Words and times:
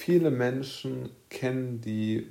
viele 0.00 0.30
Menschen 0.30 1.10
kennen 1.28 1.80
die 1.80 2.26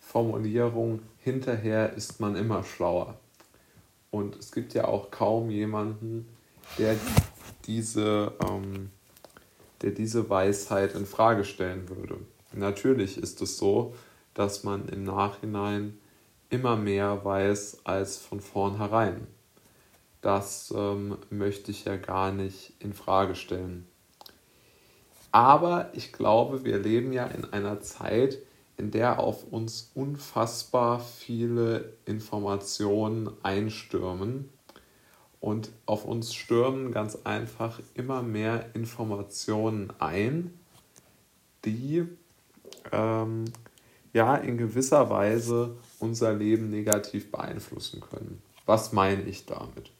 Formulierung, 0.00 1.00
hinterher 1.22 1.92
ist 1.92 2.20
man 2.20 2.34
immer 2.34 2.64
schlauer. 2.64 3.18
Und 4.10 4.36
es 4.36 4.52
gibt 4.52 4.74
ja 4.74 4.86
auch 4.86 5.10
kaum 5.10 5.50
jemanden, 5.50 6.28
der 6.78 6.96
diese, 7.66 8.32
ähm, 8.48 8.90
der 9.82 9.92
diese 9.92 10.28
Weisheit 10.28 10.94
in 10.94 11.06
Frage 11.06 11.44
stellen 11.44 11.88
würde. 11.88 12.16
Natürlich 12.52 13.18
ist 13.18 13.40
es 13.40 13.56
so, 13.58 13.94
dass 14.34 14.64
man 14.64 14.88
im 14.88 15.04
Nachhinein 15.04 15.98
immer 16.50 16.76
mehr 16.76 17.24
weiß 17.24 17.82
als 17.84 18.16
von 18.16 18.40
vornherein. 18.40 19.26
Das 20.20 20.74
ähm, 20.76 21.18
möchte 21.30 21.70
ich 21.70 21.84
ja 21.84 21.96
gar 21.96 22.32
nicht 22.32 22.72
in 22.80 22.92
Frage 22.92 23.34
stellen. 23.34 23.87
Aber 25.38 25.90
ich 25.92 26.12
glaube, 26.12 26.64
wir 26.64 26.80
leben 26.80 27.12
ja 27.12 27.24
in 27.26 27.44
einer 27.44 27.80
Zeit, 27.80 28.38
in 28.76 28.90
der 28.90 29.20
auf 29.20 29.44
uns 29.44 29.92
unfassbar 29.94 30.98
viele 30.98 31.92
Informationen 32.06 33.30
einstürmen. 33.44 34.48
Und 35.38 35.70
auf 35.86 36.04
uns 36.04 36.34
stürmen 36.34 36.90
ganz 36.90 37.18
einfach 37.22 37.78
immer 37.94 38.20
mehr 38.24 38.74
Informationen 38.74 39.92
ein, 40.00 40.58
die 41.64 42.02
ähm, 42.90 43.44
ja 44.12 44.34
in 44.34 44.58
gewisser 44.58 45.08
Weise 45.08 45.76
unser 46.00 46.34
Leben 46.34 46.68
negativ 46.68 47.30
beeinflussen 47.30 48.00
können. 48.00 48.42
Was 48.66 48.92
meine 48.92 49.22
ich 49.22 49.46
damit? 49.46 49.92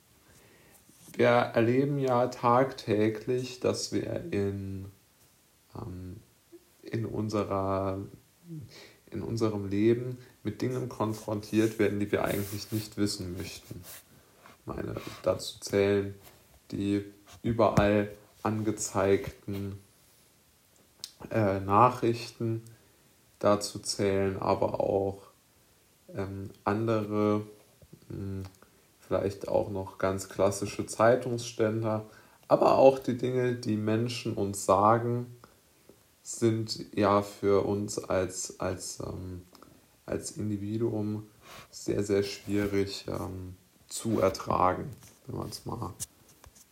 Wir 1.17 1.29
erleben 1.29 2.01
ja 2.01 2.27
tagtäglich, 2.27 3.61
dass 3.61 3.93
wir 3.93 4.25
in, 4.33 4.87
ähm, 5.81 6.17
in 6.83 7.05
unserer 7.05 7.99
in 9.11 9.23
unserem 9.23 9.69
Leben 9.69 10.19
mit 10.43 10.61
Dingen 10.61 10.89
konfrontiert 10.89 11.79
werden, 11.79 12.01
die 12.01 12.13
wir 12.13 12.25
eigentlich 12.25 12.73
nicht 12.73 12.97
wissen 12.97 13.37
möchten. 13.37 13.83
Meine, 14.67 14.97
dazu 15.23 15.59
zählen 15.61 16.15
die 16.71 17.05
überall 17.43 18.11
angezeigten 18.43 19.79
äh, 21.31 21.61
Nachrichten, 21.61 22.63
dazu 23.39 23.79
zählen 23.79 24.37
aber 24.39 24.81
auch 24.81 25.23
ähm, 26.15 26.51
andere, 26.65 27.47
mh, 28.09 28.17
hm, 28.17 28.43
vielleicht 29.01 29.49
auch 29.49 29.71
noch 29.71 29.97
ganz 29.97 30.29
klassische 30.29 30.85
Zeitungsständer, 30.87 32.05
aber 32.47 32.77
auch 32.77 32.99
die 32.99 33.17
Dinge, 33.17 33.55
die 33.55 33.77
Menschen 33.77 34.35
uns 34.35 34.67
sagen, 34.67 35.38
sind 36.37 36.85
ja 36.95 37.23
für 37.23 37.65
uns 37.65 37.99
als, 37.99 38.61
als, 38.61 39.01
ähm, 39.01 39.43
als 40.05 40.33
Individuum 40.33 41.27
sehr, 41.71 42.05
sehr 42.05 42.23
schwierig 42.23 43.07
ähm, 43.09 43.57
zu 43.89 44.21
ertragen, 44.21 44.91
wenn 45.27 45.39
man 45.39 45.49
es 45.49 45.65
mal 45.65 45.95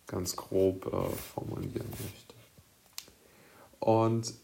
ganz 0.07 0.37
grob 0.37 0.87
äh, 0.87 1.09
formulieren 1.35 1.89
möchte. 1.89 2.35
Und 3.81 4.35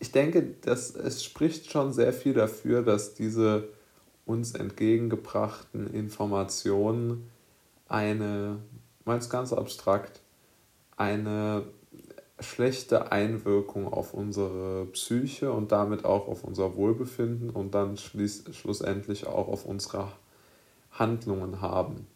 ich 0.00 0.12
denke, 0.12 0.42
dass 0.42 0.94
es 0.94 1.24
spricht 1.24 1.70
schon 1.70 1.94
sehr 1.94 2.12
viel 2.12 2.34
dafür, 2.34 2.82
dass 2.82 3.14
diese 3.14 3.68
uns 4.26 4.52
entgegengebrachten 4.52 5.92
Informationen 5.94 7.30
eine, 7.88 8.58
mal 9.06 9.18
ganz 9.20 9.52
abstrakt, 9.54 10.20
eine 10.96 11.64
schlechte 12.42 13.12
Einwirkung 13.12 13.92
auf 13.92 14.14
unsere 14.14 14.86
Psyche 14.86 15.52
und 15.52 15.72
damit 15.72 16.04
auch 16.04 16.28
auf 16.28 16.44
unser 16.44 16.76
Wohlbefinden 16.76 17.50
und 17.50 17.74
dann 17.74 17.96
schließ, 17.96 18.44
schlussendlich 18.52 19.26
auch 19.26 19.48
auf 19.48 19.64
unsere 19.64 20.12
Handlungen 20.90 21.60
haben. 21.60 22.06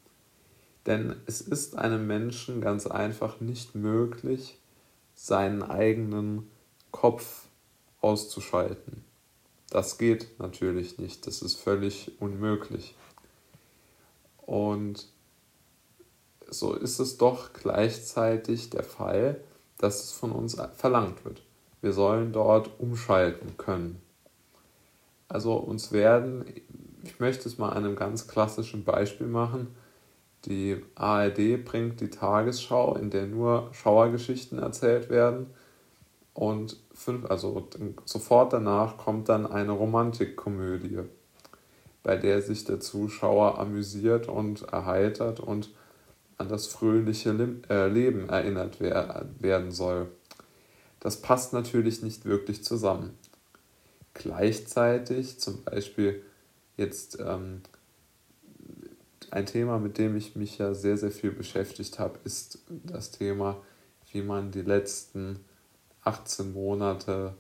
Denn 0.87 1.17
es 1.27 1.41
ist 1.41 1.77
einem 1.77 2.07
Menschen 2.07 2.61
ganz 2.61 2.87
einfach 2.87 3.41
nicht 3.41 3.75
möglich, 3.75 4.59
seinen 5.15 5.63
eigenen 5.63 6.49
Kopf 6.93 7.47
auszuschalten. 8.01 9.05
Das 9.71 9.99
geht 9.99 10.39
natürlich 10.39 10.99
nicht, 10.99 11.27
das 11.27 11.43
ist 11.43 11.57
völlig 11.57 12.13
unmöglich. 12.21 12.95
Und 14.47 15.09
so 16.49 16.75
ist 16.75 17.01
es 17.01 17.19
doch 17.19 17.53
gleichzeitig 17.53 18.71
der 18.71 18.85
Fall, 18.85 19.41
dass 19.79 20.05
es 20.05 20.13
von 20.13 20.33
uns 20.33 20.57
verlangt 20.77 21.25
wird. 21.25 21.43
Wir 21.81 21.93
sollen 21.93 22.33
dort 22.33 22.71
umschalten 22.79 23.57
können. 23.57 24.01
Also 25.29 25.55
uns 25.55 25.93
werden, 25.93 26.45
ich 27.03 27.21
möchte 27.21 27.49
es 27.49 27.59
mal 27.59 27.71
einem 27.71 27.97
ganz 27.97 28.29
klassischen 28.29 28.85
Beispiel 28.85 29.27
machen, 29.27 29.75
die 30.45 30.81
ARD 30.95 31.65
bringt 31.65 32.01
die 32.01 32.11
Tagesschau, 32.11 32.95
in 32.95 33.11
der 33.11 33.27
nur 33.27 33.69
Schauergeschichten 33.73 34.59
erzählt 34.59 35.11
werden 35.11 35.49
und 36.35 36.77
fünf, 36.93 37.29
also 37.31 37.69
sofort 38.05 38.53
danach 38.53 38.97
kommt 38.97 39.29
dann 39.29 39.47
eine 39.47 39.73
Romantikkomödie, 39.73 41.01
bei 42.03 42.17
der 42.17 42.43
sich 42.43 42.65
der 42.65 42.79
Zuschauer 42.79 43.59
amüsiert 43.59 44.29
und 44.29 44.63
erheitert 44.63 45.41
und 45.41 45.71
an 46.39 46.49
das 46.49 46.67
fröhliche 46.67 47.31
äh, 47.69 47.89
Leben 47.89 48.29
erinnert 48.29 48.81
werden 48.81 49.71
soll. 49.71 50.09
Das 51.01 51.23
passt 51.23 51.53
natürlich 51.53 52.03
nicht 52.03 52.25
wirklich 52.25 52.65
zusammen. 52.65 53.17
Gleichzeitig, 54.15 55.39
zum 55.41 55.63
Beispiel 55.65 56.23
jetzt 56.77 57.19
ähm, 57.21 57.63
ein 59.31 59.47
Thema, 59.47 59.79
mit 59.79 59.99
dem 59.99 60.17
ich 60.17 60.37
mich 60.37 60.59
ja 60.59 60.75
sehr, 60.75 60.97
sehr 60.97 61.11
viel 61.11 61.33
beschäftigt 61.33 61.99
habe, 61.99 62.19
ist 62.25 62.61
das 62.69 63.11
Thema, 63.11 63.57
wie 64.13 64.23
man 64.23 64.51
die 64.51 64.63
letzten 64.63 65.45
18 66.03 66.53
Monate, 66.53 67.35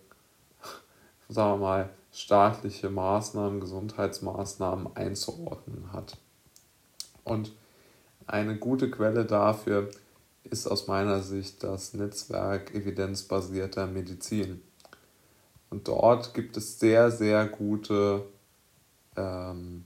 sagen 1.29 1.61
wir 1.61 1.67
mal, 1.67 1.91
staatliche 2.13 2.91
Maßnahmen, 2.91 3.61
Gesundheitsmaßnahmen 3.61 4.97
einzuordnen 4.97 5.93
hat. 5.93 6.17
Und 7.25 7.53
eine 8.27 8.57
gute 8.57 8.91
Quelle 8.91 9.25
dafür 9.25 9.91
ist 10.45 10.67
aus 10.67 10.87
meiner 10.87 11.23
Sicht 11.23 11.63
das 11.63 11.95
Netzwerk 11.95 12.75
evidenzbasierter 12.75 13.87
Medizin. 13.87 14.63
Und 15.71 15.89
dort 15.89 16.35
gibt 16.35 16.57
es 16.57 16.79
sehr, 16.79 17.11
sehr 17.11 17.47
gute, 17.47 18.23
ähm, 19.17 19.85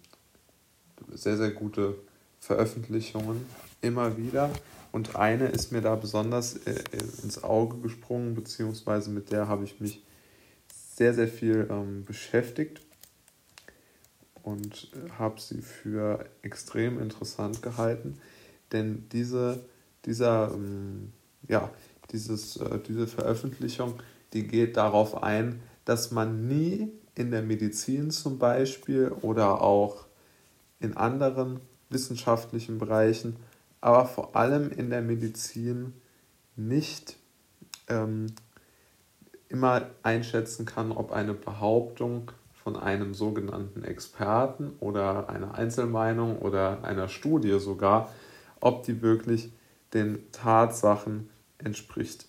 sehr, 1.12 1.36
sehr 1.36 1.50
gute 1.50 1.96
Veröffentlichungen 2.40 3.46
immer 3.80 4.16
wieder. 4.16 4.50
Und 4.92 5.16
eine 5.16 5.46
ist 5.46 5.72
mir 5.72 5.80
da 5.80 5.94
besonders 5.94 6.56
äh, 6.66 6.82
ins 7.22 7.42
Auge 7.42 7.78
gesprungen, 7.78 8.34
beziehungsweise 8.34 9.10
mit 9.10 9.30
der 9.30 9.48
habe 9.48 9.64
ich 9.64 9.80
mich 9.80 10.02
sehr, 10.96 11.14
sehr 11.14 11.28
viel 11.28 11.68
ähm, 11.70 12.04
beschäftigt 12.04 12.80
und 14.42 14.90
habe 15.18 15.40
sie 15.40 15.62
für 15.62 16.24
extrem 16.42 17.00
interessant 17.00 17.62
gehalten, 17.62 18.18
denn 18.72 19.08
diese, 19.12 19.60
dieser, 20.04 20.50
ähm, 20.52 21.12
ja, 21.48 21.70
dieses, 22.12 22.56
äh, 22.56 22.78
diese 22.86 23.06
Veröffentlichung, 23.06 23.94
die 24.32 24.46
geht 24.46 24.76
darauf 24.76 25.22
ein, 25.22 25.60
dass 25.84 26.10
man 26.10 26.46
nie 26.46 26.90
in 27.14 27.30
der 27.30 27.42
Medizin 27.42 28.10
zum 28.10 28.38
Beispiel 28.38 29.12
oder 29.22 29.60
auch 29.60 30.06
in 30.78 30.96
anderen 30.96 31.60
wissenschaftlichen 31.88 32.78
Bereichen, 32.78 33.36
aber 33.80 34.06
vor 34.06 34.36
allem 34.36 34.70
in 34.70 34.90
der 34.90 35.02
Medizin 35.02 35.94
nicht 36.56 37.16
ähm, 37.88 38.26
immer 39.48 39.90
einschätzen 40.02 40.64
kann, 40.64 40.92
ob 40.92 41.12
eine 41.12 41.34
Behauptung 41.34 42.30
von 42.62 42.76
einem 42.76 43.14
sogenannten 43.14 43.84
Experten 43.84 44.72
oder 44.80 45.28
einer 45.30 45.54
Einzelmeinung 45.54 46.38
oder 46.38 46.84
einer 46.84 47.08
Studie 47.08 47.58
sogar, 47.58 48.12
ob 48.60 48.82
die 48.82 49.00
wirklich 49.00 49.50
den 49.94 50.30
Tatsachen 50.32 51.30
entspricht. 51.58 52.26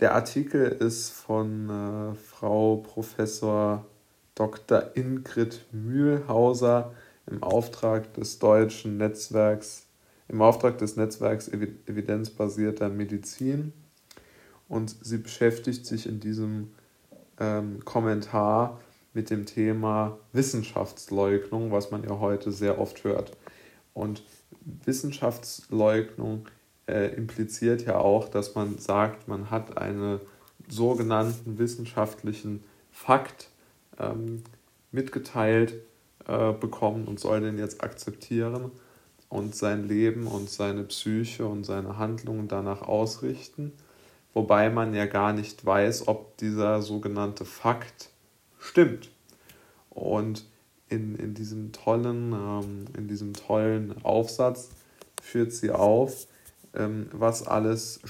Der 0.00 0.14
Artikel 0.14 0.64
ist 0.64 1.10
von 1.10 1.70
äh, 1.70 2.14
Frau 2.14 2.76
Professor 2.76 3.86
Dr. 4.34 4.90
Ingrid 4.94 5.64
Mühlhauser 5.72 6.92
im 7.26 7.42
Auftrag 7.42 8.12
des 8.14 8.38
deutschen 8.38 8.98
Netzwerks, 8.98 9.86
im 10.28 10.42
Auftrag 10.42 10.78
des 10.78 10.96
Netzwerks 10.96 11.48
evidenzbasierter 11.48 12.88
Medizin. 12.88 13.72
Und 14.68 14.96
sie 15.00 15.18
beschäftigt 15.18 15.86
sich 15.86 16.06
in 16.06 16.20
diesem 16.20 16.72
ähm, 17.38 17.84
Kommentar 17.84 18.80
mit 19.16 19.30
dem 19.30 19.46
Thema 19.46 20.18
Wissenschaftsleugnung, 20.34 21.72
was 21.72 21.90
man 21.90 22.04
ja 22.04 22.20
heute 22.20 22.52
sehr 22.52 22.78
oft 22.78 23.02
hört. 23.02 23.32
Und 23.94 24.22
Wissenschaftsleugnung 24.84 26.46
äh, 26.86 27.14
impliziert 27.16 27.86
ja 27.86 27.96
auch, 27.96 28.28
dass 28.28 28.54
man 28.54 28.76
sagt, 28.76 29.26
man 29.26 29.50
hat 29.50 29.78
eine 29.78 30.20
sogenannten 30.68 31.58
wissenschaftlichen 31.58 32.62
Fakt 32.92 33.48
ähm, 33.98 34.44
mitgeteilt 34.92 35.76
äh, 36.28 36.52
bekommen 36.52 37.06
und 37.06 37.18
soll 37.18 37.40
den 37.40 37.56
jetzt 37.56 37.82
akzeptieren 37.82 38.70
und 39.30 39.54
sein 39.54 39.88
Leben 39.88 40.26
und 40.26 40.50
seine 40.50 40.82
Psyche 40.84 41.46
und 41.46 41.64
seine 41.64 41.96
Handlungen 41.96 42.48
danach 42.48 42.82
ausrichten, 42.82 43.72
wobei 44.34 44.68
man 44.68 44.92
ja 44.92 45.06
gar 45.06 45.32
nicht 45.32 45.64
weiß, 45.64 46.06
ob 46.06 46.36
dieser 46.36 46.82
sogenannte 46.82 47.46
Fakt 47.46 48.10
stimmt. 48.66 49.10
Und 49.90 50.44
in, 50.88 51.16
in, 51.16 51.34
diesem, 51.34 51.72
tollen, 51.72 52.32
ähm, 52.32 52.84
in 52.96 53.08
diesem 53.08 53.32
tollen 53.32 53.94
Aufsatz 54.04 54.70
führt 55.22 55.52
sie 55.52 55.70
auf, 55.70 56.26
ähm, 56.74 57.08
was 57.12 57.46
alles 57.46 58.00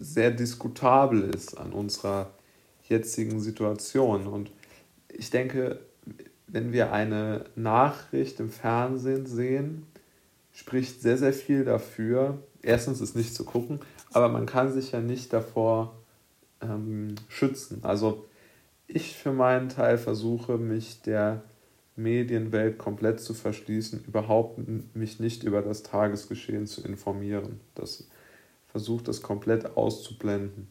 sehr 0.00 0.30
diskutabel 0.30 1.22
ist 1.34 1.58
an 1.58 1.72
unserer 1.72 2.30
jetzigen 2.88 3.40
Situation. 3.40 4.26
Und 4.26 4.50
ich 5.08 5.30
denke, 5.30 5.80
wenn 6.46 6.72
wir 6.72 6.92
eine 6.92 7.44
Nachricht 7.56 8.40
im 8.40 8.50
Fernsehen 8.50 9.26
sehen, 9.26 9.86
spricht 10.52 11.02
sehr, 11.02 11.18
sehr 11.18 11.32
viel 11.32 11.64
dafür. 11.64 12.38
Erstens 12.62 13.00
ist 13.00 13.14
nicht 13.14 13.34
zu 13.34 13.44
gucken, 13.44 13.80
aber 14.12 14.28
man 14.28 14.46
kann 14.46 14.72
sich 14.72 14.92
ja 14.92 15.00
nicht 15.00 15.32
davor 15.32 15.94
ähm, 16.62 17.14
schützen. 17.28 17.80
Also 17.82 18.24
ich 18.88 19.14
für 19.14 19.32
meinen 19.32 19.68
Teil 19.68 19.98
versuche 19.98 20.56
mich 20.58 21.02
der 21.02 21.42
Medienwelt 21.94 22.78
komplett 22.78 23.20
zu 23.20 23.34
verschließen, 23.34 24.04
überhaupt 24.06 24.60
mich 24.94 25.20
nicht 25.20 25.44
über 25.44 25.62
das 25.62 25.82
Tagesgeschehen 25.82 26.66
zu 26.66 26.82
informieren. 26.82 27.60
Das 27.74 28.08
versucht 28.68 29.08
das 29.08 29.22
komplett 29.22 29.76
auszublenden. 29.76 30.68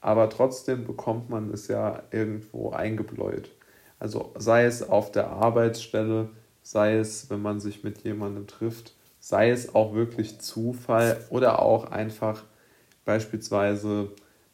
Aber 0.00 0.30
trotzdem 0.30 0.84
bekommt 0.84 1.30
man 1.30 1.50
es 1.50 1.68
ja 1.68 2.02
irgendwo 2.10 2.70
eingebläut. 2.70 3.50
Also 3.98 4.32
sei 4.36 4.64
es 4.64 4.82
auf 4.82 5.12
der 5.12 5.30
Arbeitsstelle, 5.30 6.30
sei 6.62 6.96
es, 6.96 7.30
wenn 7.30 7.42
man 7.42 7.60
sich 7.60 7.84
mit 7.84 8.04
jemandem 8.04 8.46
trifft, 8.46 8.94
sei 9.20 9.50
es 9.50 9.74
auch 9.74 9.94
wirklich 9.94 10.40
Zufall 10.40 11.24
oder 11.30 11.60
auch 11.60 11.90
einfach 11.90 12.44
beispielsweise 13.04 14.10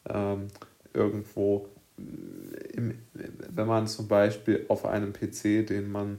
ähm, 0.09 0.47
irgendwo 0.93 1.67
im, 1.97 2.97
wenn 3.13 3.67
man 3.67 3.87
zum 3.87 4.07
Beispiel 4.07 4.65
auf 4.67 4.85
einem 4.85 5.13
PC, 5.13 5.65
den 5.67 5.91
man, 5.91 6.17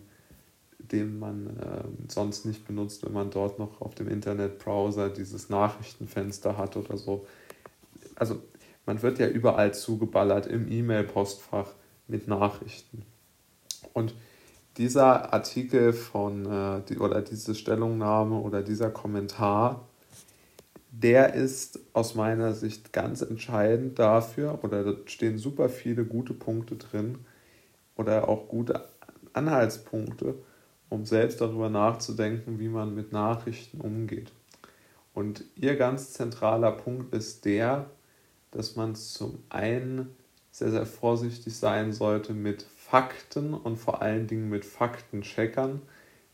den 0.78 1.19
man 1.19 1.46
äh, 1.58 2.10
sonst 2.12 2.44
nicht 2.46 2.66
benutzt, 2.66 3.04
wenn 3.04 3.12
man 3.12 3.30
dort 3.30 3.58
noch 3.58 3.80
auf 3.80 3.94
dem 3.94 4.08
Internetbrowser 4.08 5.10
dieses 5.10 5.48
Nachrichtenfenster 5.48 6.56
hat 6.56 6.76
oder 6.76 6.96
so. 6.96 7.26
Also 8.16 8.42
man 8.86 9.02
wird 9.02 9.19
ja 9.19 9.28
überall 9.28 9.72
zugeballert 9.74 10.46
im 10.46 10.70
E-Mail-Postfach 10.70 11.72
mit 12.08 12.28
Nachrichten. 12.28 13.04
Und 13.92 14.14
dieser 14.76 15.32
Artikel 15.32 15.92
von 15.92 16.46
äh, 16.46 16.82
die, 16.88 16.98
oder 16.98 17.20
diese 17.22 17.54
Stellungnahme 17.54 18.36
oder 18.36 18.62
dieser 18.62 18.90
Kommentar 18.90 19.86
der 20.93 21.33
ist 21.33 21.81
aus 21.94 22.15
meiner 22.15 22.53
Sicht 22.53 22.93
ganz 22.93 23.23
entscheidend 23.23 23.99
dafür, 23.99 24.59
oder 24.62 24.85
da 24.85 24.94
stehen 25.06 25.39
super 25.39 25.71
viele 25.71 26.05
gute 26.05 26.35
Punkte 26.35 26.77
drin 26.77 27.19
oder 27.97 28.29
auch 28.29 28.47
gute 28.49 28.85
Anhaltspunkte, 29.33 30.35
um 30.91 31.06
selbst 31.06 31.41
darüber 31.41 31.71
nachzudenken, 31.71 32.61
wie 32.61 32.69
man 32.69 32.94
mit 32.94 33.11
Nachrichten 33.11 33.81
umgeht. 33.81 34.33
Und 35.15 35.44
ihr 35.56 35.77
ganz 35.77 36.12
zentraler 36.12 36.73
Punkt 36.73 37.15
ist 37.15 37.47
der, 37.47 37.87
dass 38.50 38.77
man 38.77 38.94
zum 38.94 39.43
einen 39.49 40.15
sehr, 40.50 40.71
sehr 40.71 40.85
vorsichtig 40.85 41.56
sein 41.56 41.94
sollte 41.94 42.35
mit 42.35 42.67
Fakten 42.77 43.55
und 43.55 43.79
vor 43.79 44.03
allen 44.03 44.27
Dingen 44.27 44.50
mit 44.50 44.67
Faktencheckern, 44.67 45.81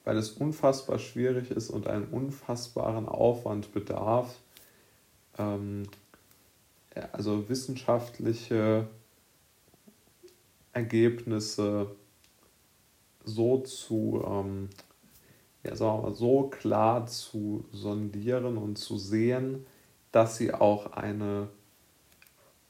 weil 0.05 0.17
es 0.17 0.31
unfassbar 0.31 0.99
schwierig 0.99 1.53
ist 1.53 1.71
und 1.71 1.87
einen 1.87 2.07
unfassbaren 2.07 3.07
Aufwand 3.07 3.73
bedarf, 3.73 4.35
ähm, 5.39 5.85
also 7.13 7.49
wissenschaftliche 7.49 8.89
Ergebnisse 10.73 11.91
so 13.25 13.59
zu, 13.59 14.25
ähm, 14.27 14.69
ja, 15.63 15.77
sagen 15.77 15.99
wir 15.99 16.11
mal, 16.11 16.15
so 16.15 16.45
klar 16.45 17.07
zu 17.07 17.65
sondieren 17.73 18.57
und 18.57 18.77
zu 18.77 18.97
sehen, 18.97 19.67
dass 20.13 20.37
sie 20.37 20.55
auch 20.55 20.93
eine, 20.93 21.49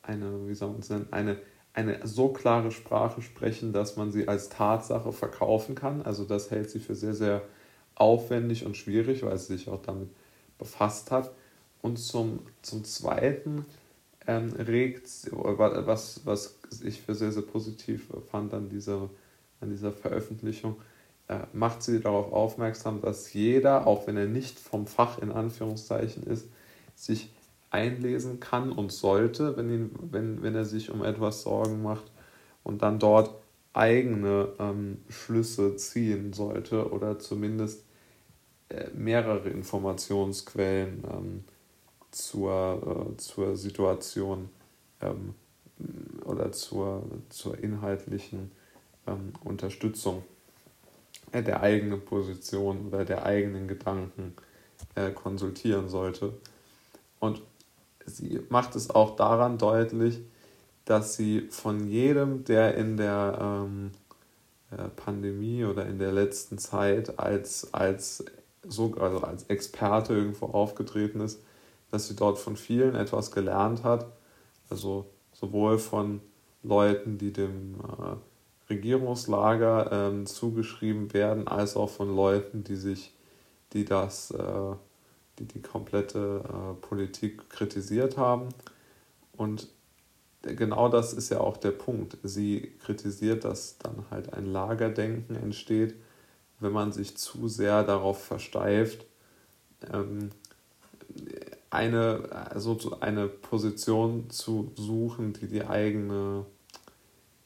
eine 0.02 0.48
wie 0.48 0.54
soll 0.54 0.70
man 0.70 0.80
es 0.80 0.90
nennen, 0.90 1.08
eine, 1.10 1.38
eine 1.74 2.06
so 2.06 2.28
klare 2.28 2.72
Sprache 2.72 3.22
sprechen, 3.22 3.72
dass 3.72 3.96
man 3.96 4.10
sie 4.10 4.26
als 4.26 4.48
Tatsache 4.48 5.12
verkaufen 5.12 5.74
kann. 5.74 6.02
Also 6.02 6.24
das 6.24 6.50
hält 6.50 6.70
sie 6.70 6.80
für 6.80 6.94
sehr, 6.94 7.14
sehr 7.14 7.42
aufwendig 7.94 8.64
und 8.64 8.76
schwierig, 8.76 9.22
weil 9.22 9.38
sie 9.38 9.56
sich 9.56 9.68
auch 9.68 9.82
damit 9.82 10.08
befasst 10.58 11.10
hat. 11.10 11.30
Und 11.82 11.98
zum, 11.98 12.40
zum 12.62 12.84
Zweiten 12.84 13.64
ähm, 14.26 14.52
regt, 14.52 15.08
was, 15.32 16.20
was 16.24 16.58
ich 16.84 17.00
für 17.00 17.14
sehr, 17.14 17.32
sehr 17.32 17.42
positiv 17.42 18.08
fand 18.30 18.52
an 18.52 18.68
dieser, 18.68 19.08
an 19.60 19.70
dieser 19.70 19.92
Veröffentlichung, 19.92 20.76
äh, 21.28 21.40
macht 21.52 21.82
sie 21.82 22.00
darauf 22.00 22.32
aufmerksam, 22.32 23.00
dass 23.00 23.32
jeder, 23.32 23.86
auch 23.86 24.06
wenn 24.06 24.16
er 24.16 24.26
nicht 24.26 24.58
vom 24.58 24.86
Fach 24.86 25.18
in 25.18 25.30
Anführungszeichen 25.30 26.24
ist, 26.24 26.46
sich 26.94 27.30
einlesen 27.70 28.40
kann 28.40 28.72
und 28.72 28.92
sollte, 28.92 29.56
wenn, 29.56 29.70
ihn, 29.70 29.90
wenn, 30.10 30.42
wenn 30.42 30.54
er 30.54 30.64
sich 30.64 30.90
um 30.90 31.04
etwas 31.04 31.42
Sorgen 31.42 31.82
macht 31.82 32.10
und 32.64 32.82
dann 32.82 32.98
dort 32.98 33.30
eigene 33.72 34.48
ähm, 34.58 34.98
Schlüsse 35.08 35.76
ziehen 35.76 36.32
sollte 36.32 36.90
oder 36.90 37.18
zumindest 37.18 37.84
äh, 38.70 38.88
mehrere 38.94 39.48
Informationsquellen 39.50 41.04
ähm, 41.10 41.44
zur, 42.10 43.10
äh, 43.12 43.16
zur 43.16 43.56
Situation 43.56 44.48
ähm, 45.00 45.34
oder 46.24 46.52
zur, 46.52 47.04
zur 47.28 47.58
inhaltlichen 47.58 48.50
ähm, 49.06 49.32
Unterstützung 49.44 50.24
äh, 51.32 51.42
der 51.42 51.62
eigenen 51.62 52.04
Position 52.04 52.86
oder 52.88 53.04
der 53.04 53.24
eigenen 53.24 53.68
Gedanken 53.68 54.34
äh, 54.94 55.10
konsultieren 55.10 55.88
sollte. 55.88 56.32
Und 57.20 57.42
sie 58.06 58.40
macht 58.48 58.76
es 58.76 58.90
auch 58.90 59.16
daran 59.16 59.58
deutlich, 59.58 60.20
dass 60.84 61.16
sie 61.16 61.48
von 61.50 61.86
jedem, 61.86 62.44
der 62.44 62.76
in 62.76 62.96
der 62.96 63.38
ähm, 63.40 63.90
äh, 64.70 64.88
Pandemie 64.96 65.64
oder 65.64 65.86
in 65.86 65.98
der 65.98 66.12
letzten 66.12 66.58
Zeit 66.58 67.18
als, 67.18 67.72
als, 67.74 68.24
so, 68.66 68.94
also 68.94 69.20
als 69.20 69.44
Experte 69.44 70.14
irgendwo 70.14 70.46
aufgetreten 70.46 71.20
ist, 71.20 71.40
dass 71.90 72.08
sie 72.08 72.16
dort 72.16 72.38
von 72.38 72.56
vielen 72.56 72.94
etwas 72.94 73.30
gelernt 73.30 73.84
hat. 73.84 74.06
Also 74.70 75.06
sowohl 75.32 75.78
von 75.78 76.20
Leuten, 76.62 77.18
die 77.18 77.32
dem 77.32 77.76
äh, 77.76 78.70
Regierungslager 78.70 79.90
ähm, 79.92 80.26
zugeschrieben 80.26 81.12
werden, 81.14 81.48
als 81.48 81.76
auch 81.76 81.90
von 81.90 82.14
Leuten, 82.14 82.64
die 82.64 82.76
sich, 82.76 83.14
die 83.72 83.84
das, 83.84 84.30
äh, 84.30 84.74
die 85.38 85.46
die 85.46 85.62
komplette 85.62 86.42
äh, 86.44 86.74
Politik 86.86 87.48
kritisiert 87.48 88.16
haben. 88.18 88.48
Und 89.36 89.68
genau 90.42 90.88
das 90.88 91.12
ist 91.12 91.30
ja 91.30 91.40
auch 91.40 91.56
der 91.56 91.70
Punkt. 91.70 92.18
Sie 92.22 92.72
kritisiert, 92.80 93.44
dass 93.44 93.78
dann 93.78 94.04
halt 94.10 94.34
ein 94.34 94.46
Lagerdenken 94.46 95.36
entsteht, 95.36 95.94
wenn 96.60 96.72
man 96.72 96.92
sich 96.92 97.16
zu 97.16 97.48
sehr 97.48 97.84
darauf 97.84 98.22
versteift, 98.22 99.06
ähm, 99.92 100.30
eine, 101.70 102.28
also 102.50 102.78
eine 103.00 103.28
Position 103.28 104.30
zu 104.30 104.72
suchen, 104.76 105.34
die 105.34 105.48
die 105.48 105.64
eigene, 105.64 106.46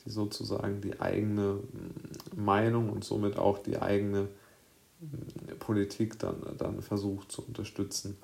die 0.04 0.10
sozusagen 0.10 0.80
die 0.80 1.00
eigene 1.00 1.58
Meinung 2.36 2.90
und 2.90 3.04
somit 3.04 3.36
auch 3.36 3.58
die 3.58 3.80
eigene 3.80 4.28
Politik 5.58 6.18
dann, 6.18 6.36
dann 6.58 6.82
versucht 6.82 7.32
zu 7.32 7.42
unterstützen. 7.44 8.16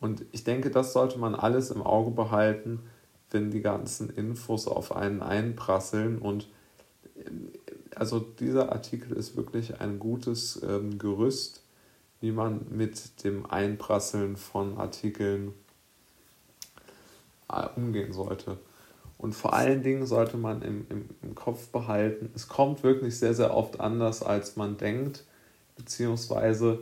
Und 0.00 0.24
ich 0.32 0.42
denke, 0.42 0.70
das 0.70 0.92
sollte 0.92 1.18
man 1.18 1.36
alles 1.36 1.70
im 1.70 1.82
Auge 1.82 2.10
behalten, 2.10 2.80
wenn 3.30 3.50
die 3.50 3.60
ganzen 3.60 4.10
Infos 4.10 4.66
auf 4.66 4.94
einen 4.94 5.22
einprasseln. 5.22 6.18
Und 6.18 6.48
also 7.94 8.18
dieser 8.18 8.72
Artikel 8.72 9.16
ist 9.16 9.36
wirklich 9.36 9.80
ein 9.80 10.00
gutes 10.00 10.60
ähm, 10.68 10.98
Gerüst 10.98 11.61
wie 12.22 12.30
man 12.30 12.64
mit 12.70 13.24
dem 13.24 13.50
Einprasseln 13.50 14.36
von 14.36 14.78
Artikeln 14.78 15.52
äh, 17.50 17.66
umgehen 17.76 18.12
sollte. 18.12 18.58
Und 19.18 19.34
vor 19.34 19.54
allen 19.54 19.82
Dingen 19.82 20.06
sollte 20.06 20.36
man 20.36 20.62
im, 20.62 20.86
im, 20.88 21.10
im 21.20 21.34
Kopf 21.34 21.68
behalten, 21.68 22.30
es 22.34 22.48
kommt 22.48 22.84
wirklich 22.84 23.18
sehr, 23.18 23.34
sehr 23.34 23.54
oft 23.54 23.80
anders, 23.80 24.22
als 24.22 24.56
man 24.56 24.76
denkt, 24.76 25.24
beziehungsweise 25.76 26.80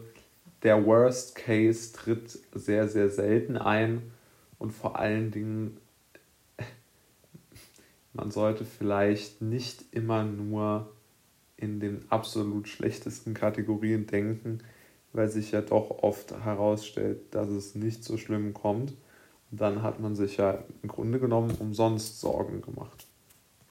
der 0.63 0.85
Worst 0.85 1.35
Case 1.37 1.93
tritt 1.95 2.39
sehr, 2.55 2.87
sehr 2.89 3.09
selten 3.09 3.57
ein 3.57 4.03
und 4.59 4.73
vor 4.73 4.99
allen 4.99 5.31
Dingen 5.31 5.79
man 8.13 8.31
sollte 8.31 8.67
vielleicht 8.67 9.41
nicht 9.41 9.85
immer 9.93 10.23
nur 10.23 10.93
in 11.57 11.81
den 11.81 12.05
absolut 12.11 12.69
schlechtesten 12.69 13.33
Kategorien 13.33 14.07
denken, 14.07 14.61
weil 15.13 15.29
sich 15.29 15.53
ja 15.53 15.61
doch 15.61 16.03
oft 16.03 16.33
herausstellt, 16.45 17.35
dass 17.35 17.49
es 17.49 17.75
nicht 17.75 18.05
so 18.05 18.17
schlimm 18.17 18.55
kommt. 18.55 18.93
Und 19.51 19.61
dann 19.61 19.83
hat 19.83 20.01
man 20.01 20.15
sich 20.15 20.37
ja 20.37 20.63
im 20.83 20.89
Grunde 20.89 21.19
genommen 21.19 21.57
umsonst 21.59 22.21
Sorgen 22.21 22.63
gemacht. 22.63 23.07